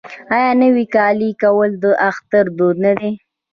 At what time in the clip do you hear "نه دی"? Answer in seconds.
2.85-3.11